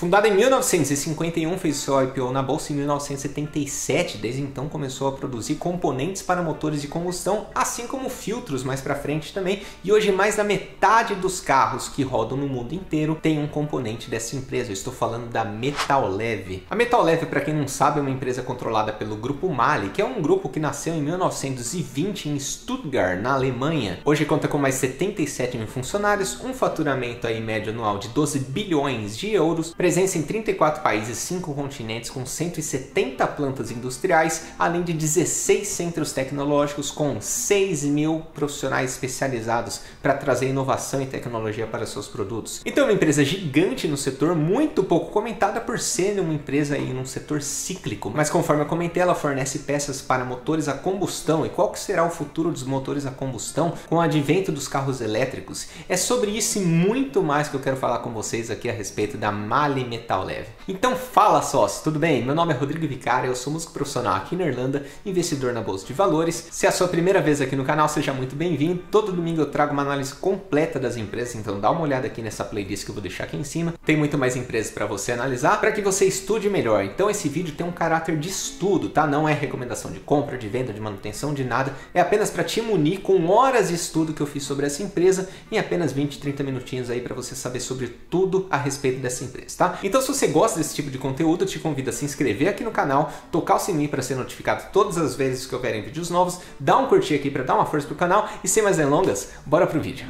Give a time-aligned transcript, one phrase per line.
[0.00, 4.16] Fundada em 1951, fez seu IPO na bolsa em 1977.
[4.16, 8.94] Desde então começou a produzir componentes para motores de combustão, assim como filtros mais para
[8.94, 9.60] frente também.
[9.84, 14.08] E hoje mais da metade dos carros que rodam no mundo inteiro tem um componente
[14.08, 14.70] dessa empresa.
[14.70, 16.64] Eu estou falando da Metal Leve.
[16.70, 20.00] A Metal Leve, para quem não sabe, é uma empresa controlada pelo grupo Mali, que
[20.00, 23.98] é um grupo que nasceu em 1920 em Stuttgart, na Alemanha.
[24.02, 29.14] Hoje conta com mais 77 mil funcionários, um faturamento aí médio anual de 12 bilhões
[29.14, 35.66] de euros presença em 34 países, 5 continentes, com 170 plantas industriais, além de 16
[35.66, 42.60] centros tecnológicos com 6 mil profissionais especializados para trazer inovação e tecnologia para seus produtos.
[42.64, 46.96] Então é uma empresa gigante no setor, muito pouco comentada por ser uma empresa em
[46.96, 51.44] um setor cíclico, mas conforme eu comentei, ela fornece peças para motores a combustão.
[51.44, 55.00] E qual que será o futuro dos motores a combustão com o advento dos carros
[55.00, 55.66] elétricos?
[55.88, 59.18] É sobre isso e muito mais que eu quero falar com vocês aqui a respeito
[59.18, 60.48] da Mali metal leve.
[60.68, 62.24] Então fala sócio, tudo bem?
[62.24, 65.86] Meu nome é Rodrigo Vicari, eu sou músico profissional aqui na Irlanda, investidor na Bolsa
[65.86, 66.48] de Valores.
[66.50, 68.82] Se é a sua primeira vez aqui no canal, seja muito bem-vindo.
[68.90, 72.44] Todo domingo eu trago uma análise completa das empresas, então dá uma olhada aqui nessa
[72.44, 73.74] playlist que eu vou deixar aqui em cima.
[73.84, 76.84] Tem muito mais empresas para você analisar, para que você estude melhor.
[76.84, 79.06] Então esse vídeo tem um caráter de estudo, tá?
[79.06, 81.74] Não é recomendação de compra, de venda, de manutenção, de nada.
[81.94, 85.28] É apenas para te munir com horas de estudo que eu fiz sobre essa empresa
[85.50, 89.56] em apenas 20, 30 minutinhos aí para você saber sobre tudo a respeito dessa empresa,
[89.56, 89.69] tá?
[89.82, 92.64] Então se você gosta desse tipo de conteúdo, eu te convido a se inscrever aqui
[92.64, 96.40] no canal, tocar o sininho para ser notificado todas as vezes que houverem vídeos novos,
[96.58, 99.66] dar um curtir aqui para dar uma força pro canal e sem mais delongas, bora
[99.66, 100.06] pro vídeo.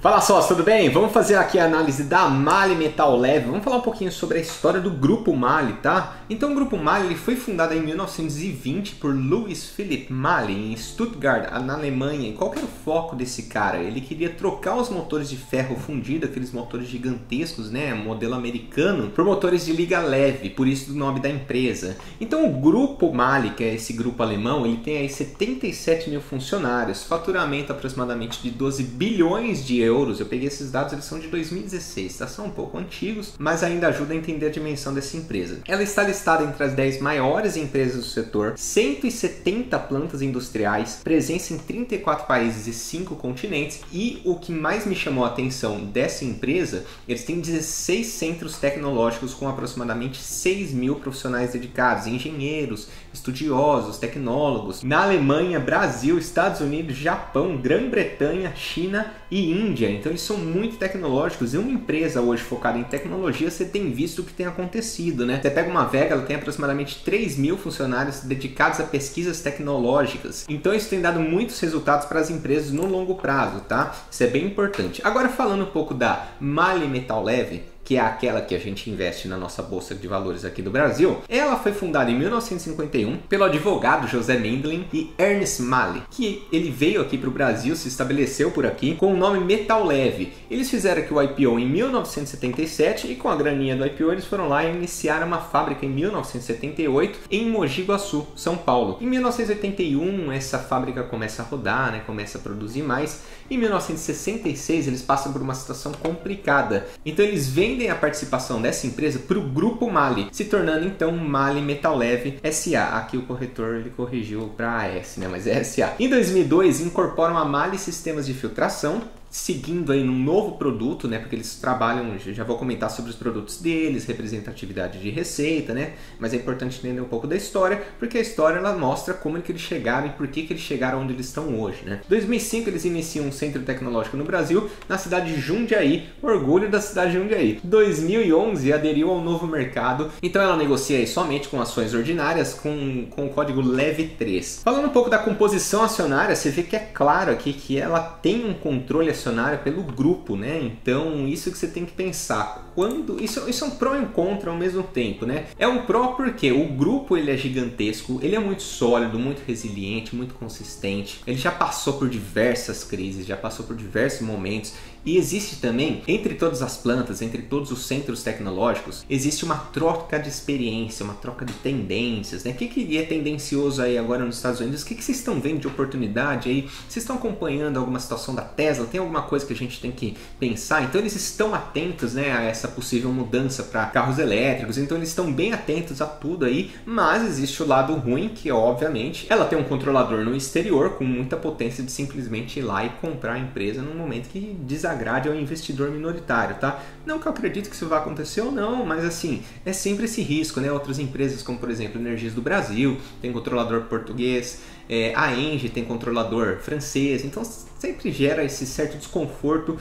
[0.00, 0.88] Fala sócio, tudo bem?
[0.88, 3.50] Vamos fazer aqui a análise da Mali Metal Leve.
[3.50, 6.22] Vamos falar um pouquinho sobre a história do Grupo Mali, tá?
[6.30, 11.52] Então o Grupo Mali ele foi fundado em 1920 por Louis Philipp Mali em Stuttgart,
[11.62, 12.30] na Alemanha.
[12.30, 13.76] E qual era o foco desse cara?
[13.76, 19.22] Ele queria trocar os motores de ferro fundido, aqueles motores gigantescos, né, modelo americano, por
[19.22, 21.98] motores de liga leve, por isso o nome da empresa.
[22.18, 27.02] Então o Grupo Mali, que é esse grupo alemão, ele tem aí 77 mil funcionários,
[27.02, 30.20] faturamento aproximadamente de 12 bilhões de euros euros.
[30.20, 32.26] Eu peguei esses dados, eles são de 2016, tá?
[32.26, 35.58] São um pouco antigos, mas ainda ajuda a entender a dimensão dessa empresa.
[35.66, 41.58] Ela está listada entre as 10 maiores empresas do setor, 170 plantas industriais, presença em
[41.58, 43.80] 34 países e 5 continentes.
[43.92, 49.34] E o que mais me chamou a atenção dessa empresa, eles têm 16 centros tecnológicos
[49.34, 57.56] com aproximadamente 6 mil profissionais dedicados, engenheiros, estudiosos, tecnólogos, na Alemanha, Brasil, Estados Unidos, Japão,
[57.56, 59.90] Grã-Bretanha, China e Índia.
[59.90, 64.20] Então eles são muito tecnológicos e uma empresa hoje focada em tecnologia, você tem visto
[64.20, 65.40] o que tem acontecido, né?
[65.40, 70.46] Você pega uma Vega, ela tem aproximadamente 3 mil funcionários dedicados a pesquisas tecnológicas.
[70.48, 73.94] Então isso tem dado muitos resultados para as empresas no longo prazo, tá?
[74.10, 75.00] Isso é bem importante.
[75.04, 79.26] Agora falando um pouco da Mali Metal Leve, que é aquela que a gente investe
[79.26, 84.06] na nossa bolsa de valores aqui do Brasil, ela foi fundada em 1951 pelo advogado
[84.06, 88.64] José Mendlin e Ernest Mali, que ele veio aqui para o Brasil, se estabeleceu por
[88.64, 90.32] aqui com o nome Metal Leve.
[90.48, 94.46] Eles fizeram aqui o IPO em 1977 e com a graninha do IPO eles foram
[94.46, 98.98] lá e iniciaram uma fábrica em 1978 em Mogi Guaçu, São Paulo.
[99.00, 103.24] Em 1981 essa fábrica começa a rodar, né, começa a produzir mais.
[103.50, 109.18] Em 1966 eles passam por uma situação complicada, então eles vendem a participação dessa empresa
[109.18, 112.96] para o Grupo Mali, se tornando então Mali Metal Leve SA.
[112.96, 115.26] Aqui o corretor ele corrigiu para AS, né?
[115.28, 115.94] mas é SA.
[115.98, 121.18] Em 2002 incorporam a Mali Sistemas de Filtração, seguindo aí num novo produto, né?
[121.18, 125.92] Porque eles trabalham, já vou comentar sobre os produtos deles, representatividade de receita, né?
[126.18, 129.40] Mas é importante entender um pouco da história, porque a história ela mostra como é
[129.40, 132.00] que eles chegaram e por que, que eles chegaram onde eles estão hoje, né?
[132.04, 136.80] Em 2005 eles iniciam um centro tecnológico no Brasil, na cidade de Jundiaí, orgulho da
[136.80, 137.60] cidade de Jundiaí.
[137.62, 143.26] 2011 aderiu ao novo mercado, então ela negocia aí somente com ações ordinárias com, com
[143.26, 144.62] o código LEVE3.
[144.64, 148.44] Falando um pouco da composição acionária, você vê que é claro aqui que ela tem
[148.44, 150.60] um controle acionária pelo grupo, né?
[150.62, 152.72] Então, isso que você tem que pensar.
[152.74, 155.46] Quando isso, isso é um pró e um contra ao mesmo tempo, né?
[155.58, 160.16] É um pró porque o grupo ele é gigantesco, ele é muito sólido, muito resiliente,
[160.16, 161.20] muito consistente.
[161.26, 164.74] Ele já passou por diversas crises, já passou por diversos momentos
[165.04, 170.18] e existe também, entre todas as plantas, entre todos os centros tecnológicos, existe uma troca
[170.18, 172.44] de experiência, uma troca de tendências.
[172.44, 172.50] Né?
[172.50, 174.82] O que, que é tendencioso aí agora nos Estados Unidos?
[174.82, 176.62] O que, que vocês estão vendo de oportunidade aí?
[176.88, 178.86] Vocês estão acompanhando alguma situação da Tesla?
[178.86, 180.82] Tem alguma coisa que a gente tem que pensar?
[180.82, 185.32] Então eles estão atentos né, a essa possível mudança para carros elétricos, então eles estão
[185.32, 189.64] bem atentos a tudo aí, mas existe o lado ruim, que obviamente ela tem um
[189.64, 193.94] controlador no exterior com muita potência de simplesmente ir lá e comprar a empresa num
[193.94, 196.82] momento que desagradece desagrade ao investidor minoritário, tá?
[197.06, 200.20] Não que eu acredito que isso vai acontecer ou não, mas assim, é sempre esse
[200.20, 200.70] risco, né?
[200.72, 205.84] Outras empresas, como por exemplo Energias do Brasil, tem controlador português, é, a Engie tem
[205.84, 209.78] controlador francês, então sempre gera esse certo desconforto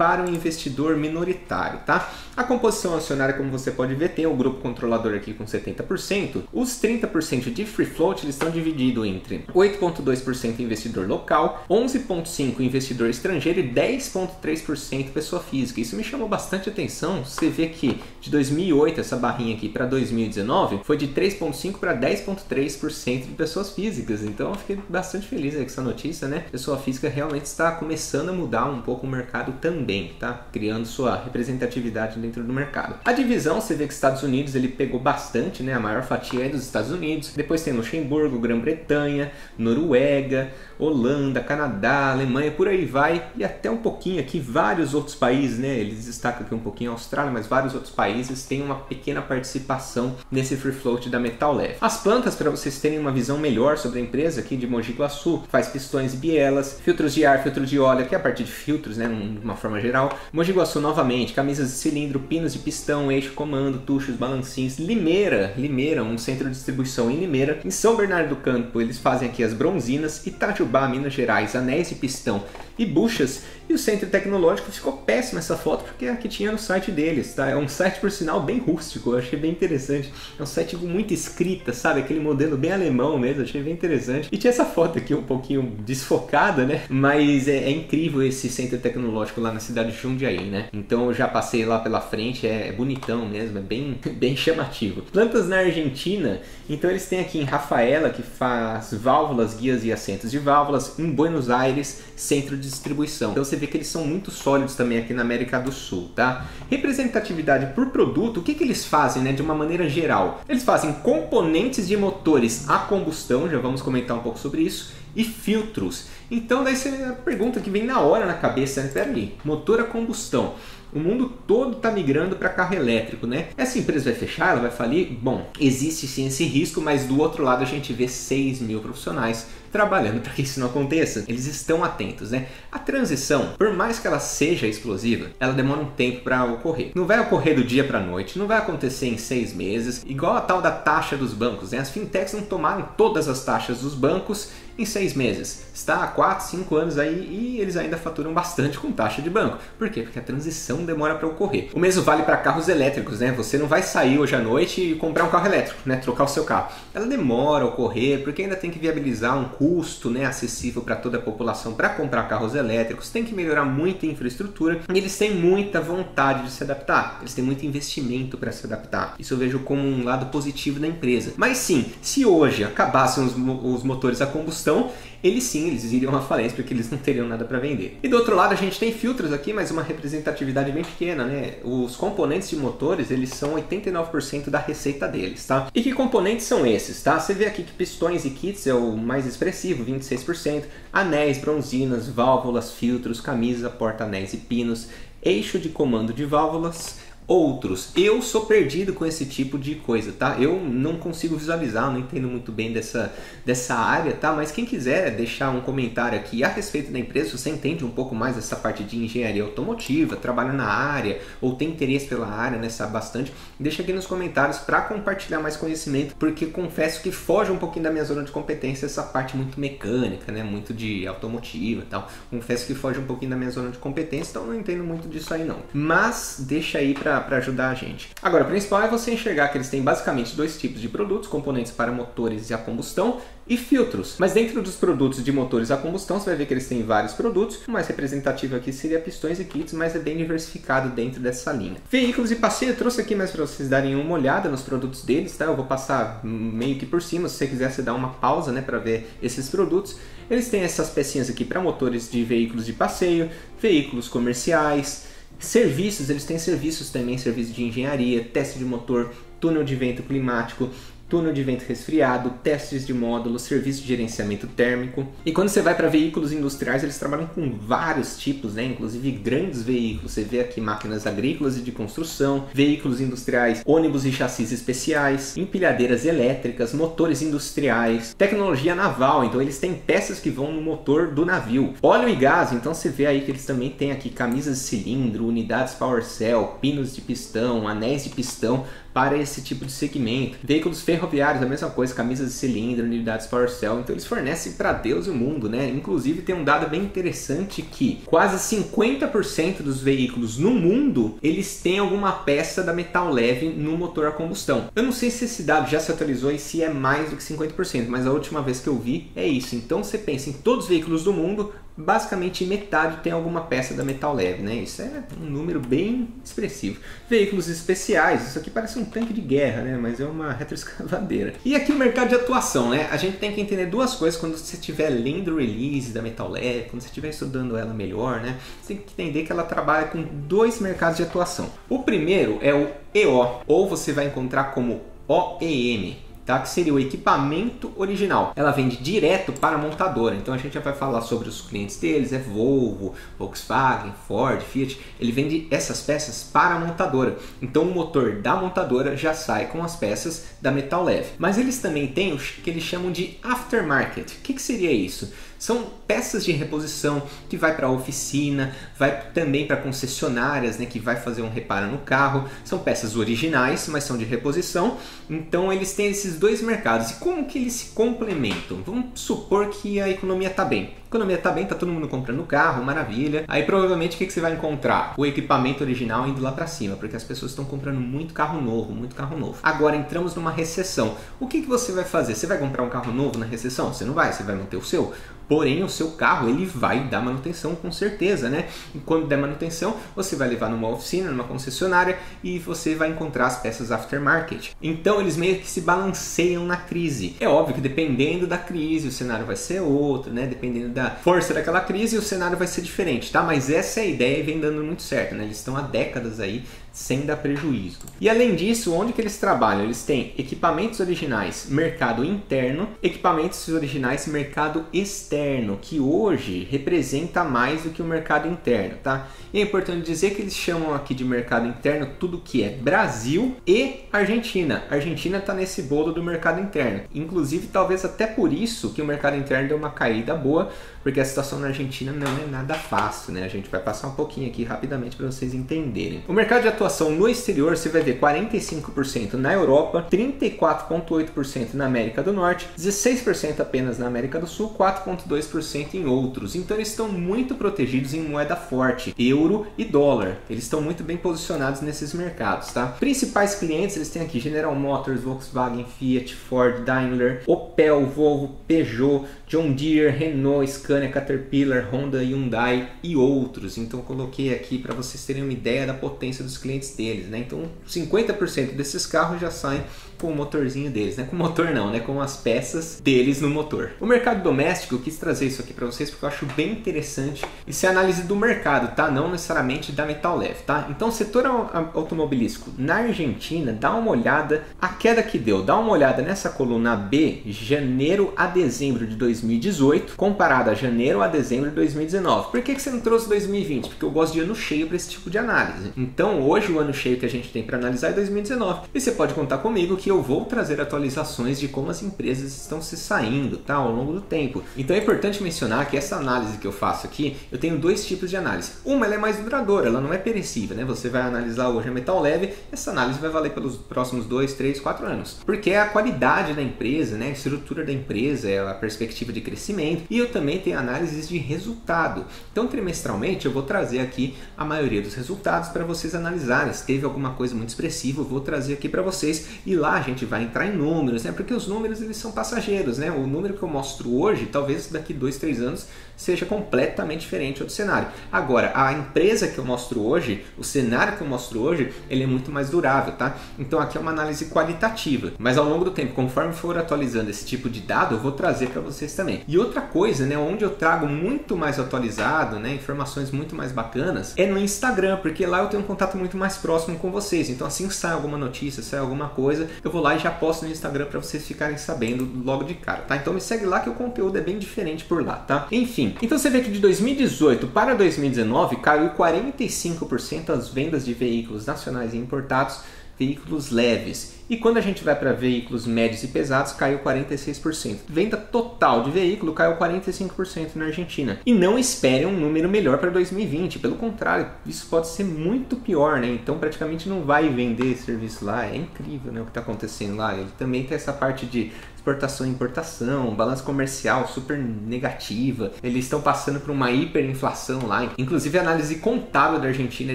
[0.00, 2.10] para o investidor minoritário, tá?
[2.34, 6.44] A composição acionária, como você pode ver, tem o grupo controlador aqui com 70%.
[6.50, 13.60] Os 30% de free float eles estão divididos entre 8,2% investidor local, 11,5% investidor estrangeiro
[13.60, 15.82] e 10,3% pessoa física.
[15.82, 17.22] Isso me chamou bastante atenção.
[17.22, 23.26] Você vê que de 2008 essa barrinha aqui para 2019 foi de 3,5% para 10,3%
[23.26, 24.22] de pessoas físicas.
[24.22, 26.46] Então eu fiquei bastante feliz com essa notícia, né?
[26.50, 30.46] Pessoa física realmente está começando a mudar um pouco o mercado também bem, tá?
[30.52, 32.94] Criando sua representatividade dentro do mercado.
[33.04, 35.74] A divisão, você vê que Estados Unidos ele pegou bastante, né?
[35.74, 37.32] A maior fatia é dos Estados Unidos.
[37.34, 43.30] Depois tem Luxemburgo, Grã-Bretanha, Noruega, Holanda, Canadá, Alemanha, por aí vai.
[43.36, 45.76] E até um pouquinho aqui, vários outros países, né?
[45.76, 50.14] Eles destacam aqui um pouquinho a Austrália, mas vários outros países têm uma pequena participação
[50.30, 51.78] nesse free float da Metal Leve.
[51.80, 55.42] As plantas, para vocês terem uma visão melhor sobre a empresa aqui de Mogi Guaçu,
[55.48, 58.52] faz pistões e bielas, filtros de ar, filtro de óleo, aqui é a partir de
[58.52, 59.08] filtros, né?
[59.42, 60.18] Uma forma geral.
[60.32, 64.78] Mogi Guaçu novamente, camisas de cilindro, pinos de pistão, eixo, comando, tuchos, balancins.
[64.78, 67.60] Limeira, Limeira, um centro de distribuição em Limeira.
[67.64, 70.26] Em São Bernardo do Campo, eles fazem aqui as bronzinas.
[70.26, 72.44] Itajubá, Minas Gerais, anéis de pistão
[72.80, 73.42] e buchas.
[73.68, 76.90] E o centro tecnológico ficou péssimo essa foto porque é a que tinha no site
[76.90, 77.48] deles, tá?
[77.48, 80.12] É um site, por sinal, bem rústico, eu achei bem interessante.
[80.36, 82.00] É um site com muita escrita, sabe?
[82.00, 84.28] Aquele modelo bem alemão mesmo, achei bem interessante.
[84.32, 86.82] E tinha essa foto aqui um pouquinho desfocada, né?
[86.88, 90.68] Mas é, é incrível esse centro tecnológico lá na cidade de Jundiaí, né?
[90.72, 95.02] Então eu já passei lá pela frente, é, é bonitão mesmo, é bem, bem chamativo.
[95.02, 100.30] Plantas na Argentina, então eles têm aqui em Rafaela, que faz válvulas, guias e assentos
[100.30, 103.32] de válvulas, em Buenos Aires, centro de distribuição.
[103.32, 106.46] Então você vê que eles são muito sólidos também aqui na América do Sul, tá?
[106.70, 110.40] Representatividade por produto, o que, que eles fazem, né, de uma maneira geral?
[110.48, 115.24] Eles fazem componentes de motores a combustão, já vamos comentar um pouco sobre isso, e
[115.24, 116.06] filtros.
[116.30, 118.90] Então daí você a pergunta que vem na hora na cabeça, né?
[118.92, 120.54] Peraí, motor a combustão.
[120.92, 123.48] O mundo todo está migrando para carro elétrico, né?
[123.56, 125.06] Essa empresa vai fechar, ela vai falir?
[125.22, 129.46] Bom, existe sim esse risco, mas do outro lado a gente vê 6 mil profissionais
[129.70, 131.24] trabalhando para que isso não aconteça.
[131.28, 132.46] Eles estão atentos, né?
[132.70, 136.92] A transição, por mais que ela seja explosiva, ela demora um tempo para ocorrer.
[136.94, 140.40] Não vai ocorrer do dia para noite, não vai acontecer em seis meses, igual a
[140.40, 141.72] tal da taxa dos bancos.
[141.72, 141.78] Né?
[141.78, 144.50] As fintechs não tomaram todas as taxas dos bancos
[144.80, 145.66] em seis meses.
[145.74, 149.58] Está há 4, 5 anos aí e eles ainda faturam bastante com taxa de banco.
[149.78, 150.02] Por quê?
[150.02, 151.68] Porque a transição demora para ocorrer.
[151.74, 153.32] O mesmo vale para carros elétricos, né?
[153.32, 155.96] Você não vai sair hoje à noite e comprar um carro elétrico, né?
[155.96, 156.72] Trocar o seu carro.
[156.94, 161.18] Ela demora a ocorrer porque ainda tem que viabilizar um custo, né, acessível para toda
[161.18, 163.10] a população para comprar carros elétricos.
[163.10, 167.18] Tem que melhorar muito a infraestrutura e eles têm muita vontade de se adaptar.
[167.20, 169.16] Eles têm muito investimento para se adaptar.
[169.18, 171.34] Isso eu vejo como um lado positivo da empresa.
[171.36, 174.90] Mas sim, se hoje acabassem os, os motores a combustão
[175.22, 177.98] eles sim, eles iriam à falência porque eles não teriam nada para vender.
[178.02, 181.54] E do outro lado a gente tem filtros aqui, mas uma representatividade bem pequena, né?
[181.64, 185.68] Os componentes de motores, eles são 89% da receita deles, tá?
[185.74, 187.18] E que componentes são esses, tá?
[187.18, 192.72] Você vê aqui que pistões e kits é o mais expressivo, 26%, anéis, bronzinas, válvulas,
[192.72, 194.88] filtros, camisa, porta-anéis e pinos,
[195.22, 196.98] eixo de comando de válvulas,
[197.30, 197.92] outros.
[197.94, 200.36] Eu sou perdido com esse tipo de coisa, tá?
[200.40, 203.14] Eu não consigo visualizar, não entendo muito bem dessa,
[203.46, 204.32] dessa área, tá?
[204.32, 207.90] Mas quem quiser deixar um comentário aqui a respeito da empresa, se você entende um
[207.90, 212.58] pouco mais dessa parte de engenharia automotiva, trabalha na área ou tem interesse pela área,
[212.58, 217.52] né, sabe bastante, deixa aqui nos comentários para compartilhar mais conhecimento, porque confesso que foge
[217.52, 221.82] um pouquinho da minha zona de competência essa parte muito mecânica, né, muito de automotiva
[221.82, 222.10] e tal.
[222.28, 225.32] Confesso que foge um pouquinho da minha zona de competência, então não entendo muito disso
[225.32, 225.58] aí não.
[225.72, 228.10] Mas deixa aí para para ajudar a gente.
[228.22, 231.72] Agora, o principal é você enxergar que eles têm basicamente dois tipos de produtos, componentes
[231.72, 234.14] para motores e a combustão e filtros.
[234.18, 237.14] Mas dentro dos produtos de motores a combustão, você vai ver que eles têm vários
[237.14, 237.66] produtos.
[237.66, 241.78] O mais representativo aqui seria pistões e kits, mas é bem diversificado dentro dessa linha.
[241.90, 245.36] Veículos e passeio, eu trouxe aqui mais para vocês darem uma olhada nos produtos deles,
[245.36, 245.46] tá?
[245.46, 248.62] Eu vou passar meio que por cima, se você quiser você dá uma pausa, né,
[248.62, 249.96] para ver esses produtos.
[250.30, 253.28] Eles têm essas pecinhas aqui para motores de veículos de passeio,
[253.60, 255.06] veículos comerciais,
[255.40, 260.68] Serviços, eles têm serviços também, serviço de engenharia, teste de motor, túnel de vento climático,
[261.10, 265.06] túnel de vento resfriado, testes de módulo, serviço de gerenciamento térmico.
[265.26, 268.64] E quando você vai para veículos industriais, eles trabalham com vários tipos, né?
[268.64, 270.12] inclusive grandes veículos.
[270.12, 276.06] Você vê aqui máquinas agrícolas e de construção, veículos industriais, ônibus e chassis especiais, empilhadeiras
[276.06, 279.24] elétricas, motores industriais, tecnologia naval.
[279.24, 281.74] Então eles têm peças que vão no motor do navio.
[281.82, 285.26] Óleo e gás, então você vê aí que eles também têm aqui camisas de cilindro,
[285.26, 290.38] unidades power cell, pinos de pistão, anéis de pistão para esse tipo de segmento.
[290.42, 293.80] Veículos ferroviários, a mesma coisa, camisas de cilindro, unidades power cell.
[293.80, 295.68] Então eles fornecem para Deus e o mundo, né?
[295.68, 301.78] Inclusive tem um dado bem interessante que quase 50% dos veículos no mundo eles têm
[301.78, 304.68] alguma peça da metal leve no motor a combustão.
[304.74, 307.22] Eu não sei se esse dado já se atualizou e se é mais do que
[307.22, 309.54] 50%, mas a última vez que eu vi é isso.
[309.54, 313.84] Então você pensa em todos os veículos do mundo, basicamente metade tem alguma peça da
[313.84, 314.56] metal leve, né?
[314.56, 316.80] Isso é um número bem expressivo.
[317.08, 319.78] Veículos especiais, isso aqui parece um tanque de guerra, né?
[319.80, 321.34] Mas é uma retroescavadeira.
[321.44, 322.88] E aqui o mercado de atuação, né?
[322.90, 326.28] A gente tem que entender duas coisas quando você estiver lendo o release da metal
[326.28, 328.38] leve, quando você estiver estudando ela melhor, né?
[328.60, 331.50] Você tem que entender que ela trabalha com dois mercados de atuação.
[331.68, 335.98] O primeiro é o EO, ou você vai encontrar como OEM,
[336.30, 336.38] tá?
[336.40, 338.32] que seria o equipamento original.
[338.36, 341.76] Ela vende direto para a montadora, então a gente já vai falar sobre os clientes
[341.76, 344.80] deles, é Volvo, Volkswagen, Ford, Fiat.
[345.00, 349.62] Ele vende essas peças para a montadora, então o motor da montadora já sai com
[349.62, 351.10] as peças da metal leve.
[351.18, 354.12] Mas eles também têm o que eles chamam de aftermarket.
[354.12, 355.12] O que, que seria isso?
[355.40, 360.78] São peças de reposição que vai para a oficina, vai também para concessionárias, né, que
[360.78, 362.28] vai fazer um reparo no carro.
[362.44, 364.76] São peças originais, mas são de reposição.
[365.08, 366.90] Então eles têm esses dois mercados.
[366.90, 368.62] E como que eles se complementam?
[368.66, 370.74] Vamos supor que a economia está bem.
[370.90, 373.24] Economia está bem, está todo mundo comprando carro, maravilha.
[373.28, 374.94] Aí provavelmente o que, que você vai encontrar?
[374.96, 378.72] O equipamento original indo lá para cima, porque as pessoas estão comprando muito carro novo,
[378.72, 379.38] muito carro novo.
[379.40, 380.96] Agora entramos numa recessão.
[381.20, 382.16] O que, que você vai fazer?
[382.16, 383.72] Você vai comprar um carro novo na recessão?
[383.72, 384.92] Você não vai, você vai manter o seu.
[385.30, 388.48] Porém, o seu carro ele vai dar manutenção com certeza, né?
[388.74, 393.26] E quando der manutenção, você vai levar numa oficina, numa concessionária e você vai encontrar
[393.26, 394.50] as peças aftermarket.
[394.60, 397.14] Então, eles meio que se balanceiam na crise.
[397.20, 400.26] É óbvio que dependendo da crise, o cenário vai ser outro, né?
[400.26, 403.22] Dependendo da força daquela crise, o cenário vai ser diferente, tá?
[403.22, 405.24] Mas essa é a ideia e vem dando muito certo, né?
[405.24, 407.80] Eles estão há décadas aí sem dar prejuízo.
[408.00, 409.64] E além disso, onde que eles trabalham?
[409.64, 417.70] Eles têm equipamentos originais, mercado interno, equipamentos originais, mercado externo, que hoje representa mais do
[417.70, 419.08] que o mercado interno, tá?
[419.32, 423.36] E é importante dizer que eles chamam aqui de mercado interno tudo que é Brasil
[423.46, 424.64] e Argentina.
[424.70, 426.82] A Argentina está nesse bolo do mercado interno.
[426.94, 430.50] Inclusive, talvez até por isso que o mercado interno deu uma caída boa,
[430.82, 433.24] porque a situação na Argentina não é nada fácil, né?
[433.24, 436.04] A gente vai passar um pouquinho aqui rapidamente para vocês entenderem.
[436.08, 442.02] O mercado de atuação no exterior você vai ver 45% na Europa, 34,8% na América
[442.02, 446.34] do Norte, 16% apenas na América do Sul, 4,2% em outros.
[446.34, 450.18] Então eles estão muito protegidos em moeda forte, euro e dólar.
[450.28, 452.66] Eles estão muito bem posicionados nesses mercados, tá?
[452.66, 459.52] Principais clientes eles têm aqui General Motors, Volkswagen, Fiat, Ford, Daimler, Opel, Volvo, Peugeot, John
[459.52, 463.58] Deere, Renault, Scania, Caterpillar, Honda, Hyundai e outros.
[463.58, 467.18] Então coloquei aqui para vocês terem uma ideia da potência dos clientes deles, né?
[467.18, 469.62] Então 50% desses carros já saem
[470.00, 471.04] com o motorzinho deles, né?
[471.08, 471.80] Com o motor não, né?
[471.80, 473.70] Com as peças deles no motor.
[473.80, 477.24] O mercado doméstico, eu quis trazer isso aqui para vocês porque eu acho bem interessante.
[477.46, 478.90] Isso é análise do mercado, tá?
[478.90, 480.66] Não necessariamente da metal leve, tá?
[480.70, 481.26] Então, setor
[481.74, 485.42] automobilístico na Argentina, dá uma olhada a queda que deu.
[485.42, 491.08] Dá uma olhada nessa coluna B, janeiro a dezembro de 2018, comparado a janeiro a
[491.08, 492.30] dezembro de 2019.
[492.30, 493.68] Por que, que você não trouxe 2020?
[493.68, 495.72] Porque eu gosto de ano cheio para esse tipo de análise.
[495.76, 498.68] Então, hoje o ano cheio que a gente tem para analisar é 2019.
[498.72, 502.62] E você pode contar comigo que eu vou trazer atualizações de como as empresas estão
[502.62, 504.42] se saindo tá, ao longo do tempo.
[504.56, 508.08] Então é importante mencionar que essa análise que eu faço aqui, eu tenho dois tipos
[508.08, 508.52] de análise.
[508.64, 510.64] Uma ela é mais duradoura, ela não é perecível, né?
[510.64, 514.60] Você vai analisar hoje a metal leve, essa análise vai valer pelos próximos 2, 3,
[514.60, 515.18] 4 anos.
[515.24, 517.08] Porque é a qualidade da empresa, né?
[517.08, 521.18] a estrutura da empresa, é a perspectiva de crescimento e eu também tenho análises de
[521.18, 522.04] resultado.
[522.30, 526.52] Então trimestralmente eu vou trazer aqui a maioria dos resultados para vocês analisarem.
[526.52, 529.82] Se teve alguma coisa muito expressiva, eu vou trazer aqui para vocês e lá a
[529.82, 531.12] gente vai entrar em números, né?
[531.12, 532.90] Porque os números eles são passageiros, né?
[532.90, 537.52] O número que eu mostro hoje, talvez daqui dois, três anos seja completamente diferente do
[537.52, 537.88] cenário.
[538.10, 542.06] Agora, a empresa que eu mostro hoje, o cenário que eu mostro hoje, ele é
[542.06, 543.16] muito mais durável, tá?
[543.38, 547.26] Então aqui é uma análise qualitativa, mas ao longo do tempo, conforme for atualizando esse
[547.26, 549.22] tipo de dado, eu vou trazer para vocês também.
[549.28, 554.14] E outra coisa, né, onde eu trago muito mais atualizado, né, informações muito mais bacanas,
[554.16, 557.28] é no Instagram, porque lá eu tenho um contato muito mais próximo com vocês.
[557.28, 560.44] Então assim sai alguma notícia, sai alguma coisa, eu eu vou lá e já posto
[560.44, 562.96] no Instagram para vocês ficarem sabendo logo de cara, tá?
[562.96, 565.46] Então me segue lá que o conteúdo é bem diferente por lá, tá?
[565.50, 571.46] Enfim, então você vê que de 2018 para 2019 caiu 45% as vendas de veículos
[571.46, 572.60] nacionais e importados
[573.00, 574.20] veículos leves.
[574.28, 577.78] E quando a gente vai para veículos médios e pesados, caiu 46%.
[577.88, 581.18] Venda total de veículo caiu 45% na Argentina.
[581.26, 585.98] E não espere um número melhor para 2020, pelo contrário, isso pode ser muito pior,
[585.98, 586.08] né?
[586.08, 588.46] Então praticamente não vai vender serviço lá.
[588.46, 590.14] É incrível né, o que está acontecendo lá.
[590.14, 595.52] Ele também tem essa parte de exportação e importação, balança comercial super negativa.
[595.62, 597.90] Eles estão passando por uma hiperinflação lá.
[597.96, 599.94] Inclusive a análise contábil da Argentina é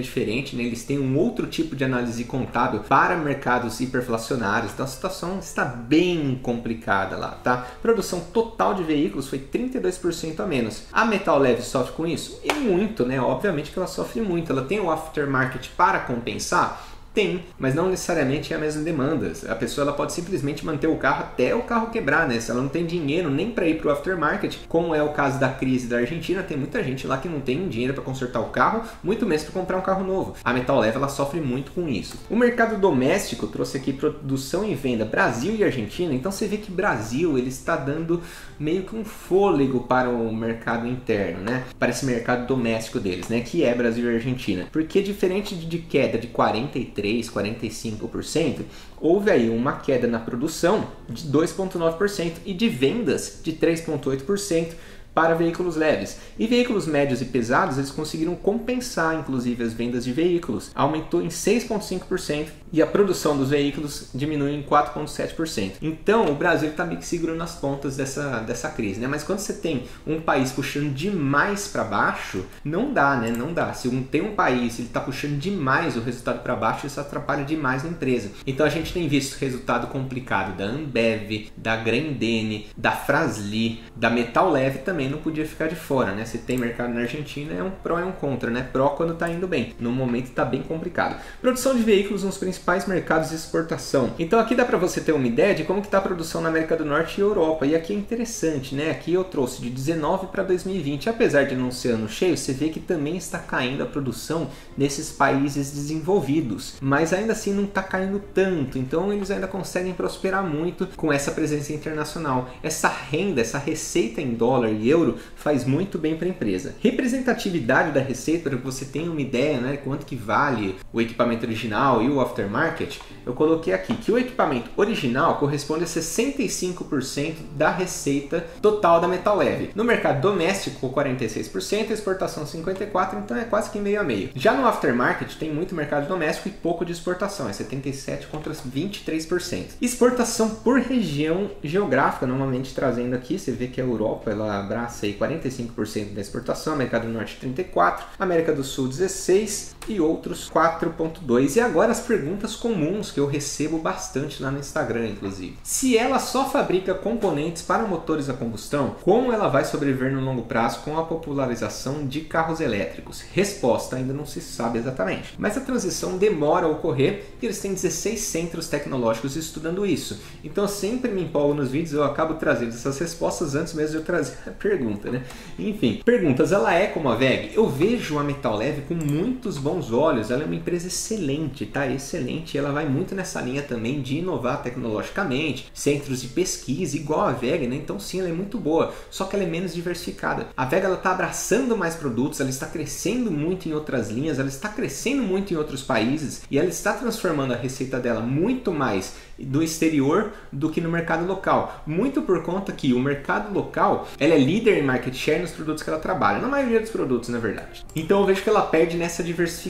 [0.00, 0.64] diferente, né?
[0.64, 4.72] Eles têm um outro tipo de análise contábil para mercados hiperflacionários.
[4.72, 7.66] Então a situação está bem complicada lá, tá?
[7.80, 10.84] Produção total de veículos foi 32% a menos.
[10.92, 12.40] A Metal Leve sofre com isso?
[12.42, 13.20] E muito, né?
[13.20, 14.50] Obviamente que ela sofre muito.
[14.50, 19.32] Ela tem o aftermarket para compensar, tem, mas não necessariamente é a mesma demanda.
[19.48, 22.38] A pessoa ela pode simplesmente manter o carro até o carro quebrar, né?
[22.38, 25.40] Se ela não tem dinheiro nem para ir para o aftermarket, como é o caso
[25.40, 28.50] da crise da Argentina, tem muita gente lá que não tem dinheiro para consertar o
[28.50, 30.34] carro, muito menos para comprar um carro novo.
[30.44, 32.18] A Metal Leve ela sofre muito com isso.
[32.28, 36.70] O mercado doméstico trouxe aqui produção e venda Brasil e Argentina, então você vê que
[36.70, 38.20] Brasil ele está dando
[38.60, 41.64] meio que um fôlego para o mercado interno, né?
[41.78, 43.40] Para esse mercado doméstico deles, né?
[43.40, 44.66] Que é Brasil e Argentina.
[44.70, 48.62] Porque diferente de queda de 43 43%, 45%,
[49.00, 54.72] houve aí uma queda na produção de 2,9% e de vendas de 3,8%
[55.16, 56.18] para veículos leves.
[56.38, 60.70] E veículos médios e pesados, eles conseguiram compensar inclusive as vendas de veículos.
[60.74, 65.76] Aumentou em 6,5% e a produção dos veículos diminuiu em 4,7%.
[65.80, 69.06] Então o Brasil está meio que segurando nas pontas dessa, dessa crise, né?
[69.06, 73.30] Mas quando você tem um país puxando demais para baixo, não dá, né?
[73.30, 73.72] Não dá.
[73.72, 77.42] Se um, tem um país ele está puxando demais o resultado para baixo, isso atrapalha
[77.42, 78.32] demais a empresa.
[78.46, 84.50] Então a gente tem visto resultado complicado da Ambev, da Grendene, da Frasli, da Metal
[84.50, 86.24] Leve também não podia ficar de fora, né?
[86.24, 88.68] Se tem mercado na Argentina é um pró e um contra, né?
[88.72, 89.74] Pró quando está indo bem.
[89.78, 91.20] No momento está bem complicado.
[91.40, 94.12] Produção de veículos nos principais mercados de exportação.
[94.18, 96.48] Então aqui dá para você ter uma ideia de como que está a produção na
[96.48, 97.66] América do Norte e Europa.
[97.66, 98.90] E aqui é interessante, né?
[98.90, 101.08] Aqui eu trouxe de 19 para 2020.
[101.08, 105.10] Apesar de não ser ano cheio, você vê que também está caindo a produção nesses
[105.12, 106.74] países desenvolvidos.
[106.80, 108.78] Mas ainda assim não está caindo tanto.
[108.78, 112.50] Então eles ainda conseguem prosperar muito com essa presença internacional.
[112.62, 114.95] Essa renda, essa receita em dólar e euro
[115.34, 116.74] faz muito bem para a empresa.
[116.80, 119.76] Representatividade da receita, para que você tenha uma ideia, né?
[119.76, 124.18] Quanto que vale o equipamento original e o after aftermarket, eu coloquei aqui que o
[124.18, 129.70] equipamento original corresponde a 65% da receita total da Metal Leve.
[129.74, 134.30] No mercado doméstico, 46%, exportação 54%, então é quase que meio a meio.
[134.34, 139.76] Já no aftermarket, tem muito mercado doméstico e pouco de exportação, é 77% contra 23%.
[139.80, 145.14] Exportação por região geográfica, normalmente trazendo aqui, você vê que a Europa ela abraça aí
[145.14, 151.56] 45% da exportação, América do Norte 34%, América do Sul 16% e outros 4.2.
[151.56, 155.56] E agora as perguntas comuns que eu recebo bastante lá no Instagram, inclusive.
[155.62, 160.42] Se ela só fabrica componentes para motores a combustão, como ela vai sobreviver no longo
[160.42, 163.22] prazo com a popularização de carros elétricos?
[163.32, 165.34] Resposta ainda não se sabe exatamente.
[165.38, 170.20] Mas a transição demora a ocorrer e eles têm 16 centros tecnológicos estudando isso.
[170.42, 173.96] Então eu sempre me empolgo nos vídeos, eu acabo trazendo essas respostas antes mesmo de
[173.98, 175.22] eu trazer a pergunta, né?
[175.58, 177.52] Enfim, perguntas, ela é como a VEG?
[177.54, 181.66] Eu vejo a Metal Leve com muitos bons bons olhos, ela é uma empresa excelente,
[181.66, 181.86] tá?
[181.86, 182.56] Excelente.
[182.56, 187.66] Ela vai muito nessa linha também de inovar tecnologicamente, centros de pesquisa, igual a Vega,
[187.66, 187.76] né?
[187.76, 190.48] Então sim, ela é muito boa, só que ela é menos diversificada.
[190.56, 194.48] A Vega ela está abraçando mais produtos, ela está crescendo muito em outras linhas, ela
[194.48, 199.14] está crescendo muito em outros países e ela está transformando a receita dela muito mais
[199.38, 201.82] do exterior do que no mercado local.
[201.86, 205.82] Muito por conta que o mercado local ela é líder em market share nos produtos
[205.82, 207.84] que ela trabalha, na maioria dos produtos, na verdade.
[207.94, 209.65] Então eu vejo que ela perde nessa diversificação.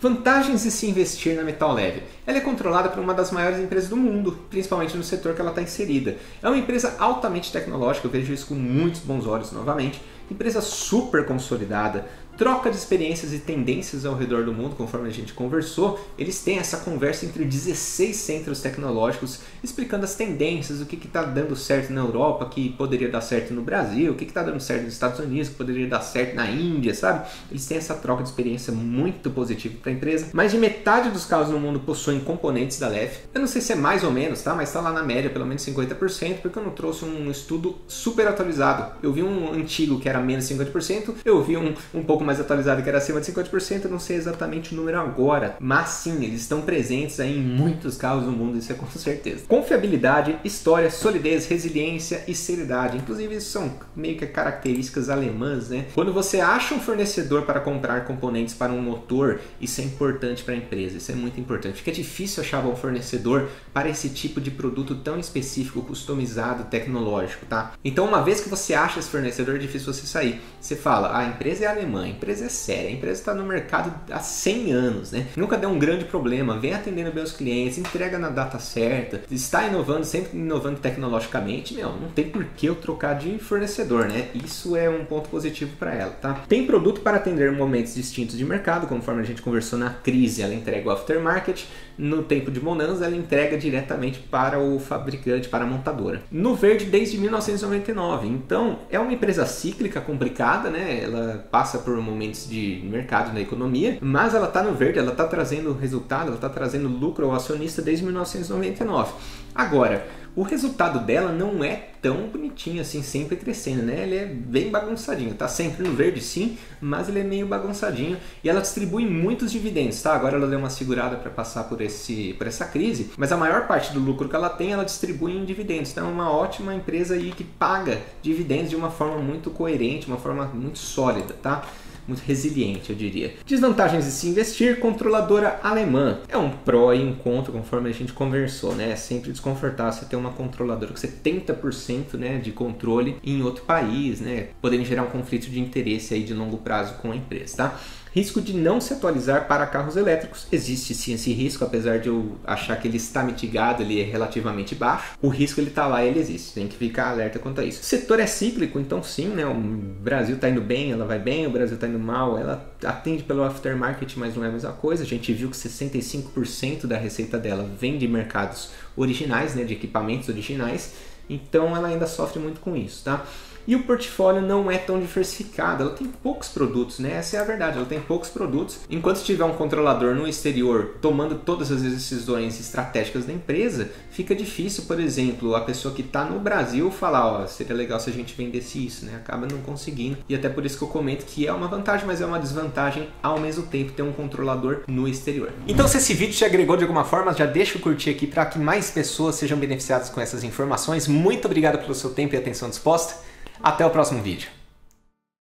[0.00, 2.02] Vantagens de se investir na Metal Leve.
[2.26, 5.50] Ela é controlada por uma das maiores empresas do mundo, principalmente no setor que ela
[5.50, 6.16] está inserida.
[6.42, 10.00] É uma empresa altamente tecnológica, eu vejo isso com muitos bons olhos novamente.
[10.30, 15.32] Empresa super consolidada, troca de experiências e tendências ao redor do mundo, conforme a gente
[15.32, 21.22] conversou, eles têm essa conversa entre 16 centros tecnológicos explicando as tendências, o que está
[21.22, 24.84] dando certo na Europa, que poderia dar certo no Brasil, o que está dando certo
[24.84, 27.26] nos Estados Unidos, que poderia dar certo na Índia, sabe?
[27.50, 30.28] Eles têm essa troca de experiência muito positiva para a empresa.
[30.32, 33.20] Mais de metade dos carros no mundo possuem componentes da LEF.
[33.34, 34.54] Eu não sei se é mais ou menos, tá?
[34.54, 38.28] Mas está lá na média, pelo menos 50%, porque eu não trouxe um estudo super
[38.28, 38.94] atualizado.
[39.02, 42.82] Eu vi um antigo que era menos 50%, eu vi um, um pouco mais atualizado
[42.82, 46.42] que era acima de 50%, eu não sei exatamente o número agora, mas sim, eles
[46.42, 49.44] estão presentes aí em muitos carros do mundo, isso é com certeza.
[49.48, 55.86] Confiabilidade, história, solidez, resiliência e seriedade, inclusive isso são meio que características alemãs, né?
[55.94, 60.54] Quando você acha um fornecedor para comprar componentes para um motor, isso é importante para
[60.54, 64.40] a empresa, isso é muito importante, porque é difícil achar um fornecedor para esse tipo
[64.40, 67.72] de produto tão específico, customizado, tecnológico, tá?
[67.84, 70.40] Então, uma vez que você acha esse fornecedor, é difícil você sair.
[70.60, 73.92] Você fala, ah, a empresa é alemã, empresa é séria, a empresa está no mercado
[74.10, 75.26] há 100 anos, né?
[75.36, 79.66] Nunca deu um grande problema, vem atendendo bem os clientes, entrega na data certa, está
[79.66, 84.28] inovando, sempre inovando tecnologicamente, meu, não tem por que eu trocar de fornecedor, né?
[84.34, 86.34] Isso é um ponto positivo para ela, tá?
[86.48, 90.54] Tem produto para atender momentos distintos de mercado, conforme a gente conversou na crise, ela
[90.54, 91.64] entrega o aftermarket,
[91.98, 96.22] no tempo de bonanza ela entrega diretamente para o fabricante, para a montadora.
[96.30, 101.00] No verde desde 1999, então é uma empresa cíclica complicada, né?
[101.02, 105.26] Ela passa por momentos de mercado na economia, mas ela está no verde, ela está
[105.26, 109.12] trazendo resultado, ela está trazendo lucro ao acionista desde 1999.
[109.54, 110.06] Agora,
[110.36, 114.02] o resultado dela não é tão bonitinho assim, sempre crescendo, né?
[114.02, 118.48] Ele é bem bagunçadinho, tá sempre no verde sim, mas ele é meio bagunçadinho e
[118.48, 120.14] ela distribui muitos dividendos, tá?
[120.14, 123.66] Agora ela deu uma segurada para passar por, esse, por essa crise, mas a maior
[123.66, 125.90] parte do lucro que ela tem, ela distribui em dividendos.
[125.90, 130.18] Então é uma ótima empresa aí que paga dividendos de uma forma muito coerente, uma
[130.18, 131.64] forma muito sólida, tá?
[132.06, 133.34] Muito resiliente, eu diria.
[133.46, 136.20] Desvantagens de se investir, controladora alemã.
[136.28, 138.92] É um pró e um contra, conforme a gente conversou, né?
[138.92, 144.20] É sempre desconfortável você ter uma controladora com 70% né, de controle em outro país,
[144.20, 144.48] né?
[144.60, 147.80] Podendo gerar um conflito de interesse aí de longo prazo com a empresa, tá?
[148.16, 150.46] Risco de não se atualizar para carros elétricos.
[150.50, 154.74] Existe sim esse risco, apesar de eu achar que ele está mitigado, ele é relativamente
[154.74, 155.18] baixo.
[155.20, 156.54] O risco ele está lá, ele existe.
[156.54, 157.82] Tem que ficar alerta quanto a isso.
[157.82, 159.44] O setor é cíclico, então sim, né?
[159.44, 163.22] O Brasil está indo bem, ela vai bem, o Brasil está indo mal, ela atende
[163.22, 165.02] pelo aftermarket, mas não é a mesma coisa.
[165.02, 169.62] A gente viu que 65% da receita dela vem de mercados originais, né?
[169.62, 170.94] De equipamentos originais.
[171.28, 173.26] Então ela ainda sofre muito com isso, tá?
[173.66, 177.14] E o portfólio não é tão diversificado, ela tem poucos produtos, né?
[177.14, 178.78] Essa é a verdade, ela tem poucos produtos.
[178.88, 184.84] Enquanto tiver um controlador no exterior tomando todas as decisões estratégicas da empresa, fica difícil,
[184.84, 188.34] por exemplo, a pessoa que está no Brasil falar, ó, seria legal se a gente
[188.36, 189.16] vendesse isso, né?
[189.16, 190.18] Acaba não conseguindo.
[190.28, 193.08] E até por isso que eu comento que é uma vantagem, mas é uma desvantagem
[193.22, 195.52] ao mesmo tempo ter um controlador no exterior.
[195.66, 198.46] Então, se esse vídeo te agregou de alguma forma, já deixa o curtir aqui para
[198.46, 201.08] que mais pessoas sejam beneficiadas com essas informações.
[201.08, 203.14] Muito obrigado pelo seu tempo e atenção disposta.
[203.62, 204.48] Até o próximo vídeo.